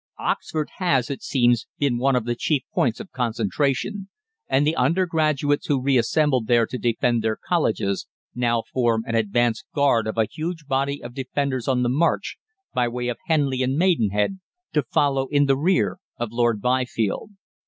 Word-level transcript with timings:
"Oxford 0.17 0.71
has, 0.77 1.11
it 1.11 1.21
seems, 1.21 1.67
been 1.77 1.99
one 1.99 2.15
of 2.15 2.25
the 2.25 2.33
chief 2.33 2.63
points 2.73 2.99
of 2.99 3.11
concentration, 3.11 4.09
and 4.49 4.65
the 4.65 4.75
undergraduates 4.75 5.67
who 5.67 5.79
re 5.79 5.95
assembled 5.95 6.47
there 6.47 6.65
to 6.65 6.79
defend 6.79 7.21
their 7.23 7.37
colleges 7.47 8.07
now 8.33 8.63
form 8.73 9.03
an 9.05 9.13
advance 9.13 9.63
guard 9.75 10.07
of 10.07 10.17
a 10.17 10.25
huge 10.25 10.65
body 10.65 11.03
of 11.03 11.13
Defenders 11.13 11.67
on 11.67 11.83
the 11.83 11.89
march, 11.89 12.37
by 12.73 12.87
way 12.87 13.09
of 13.09 13.17
Henley 13.27 13.61
and 13.61 13.77
Maidenhead, 13.77 14.39
to 14.73 14.81
follow 14.81 15.27
in 15.27 15.45
the 15.45 15.55
rear 15.55 15.99
of 16.17 16.31
Lord 16.31 16.61
Byfield. 16.61 17.33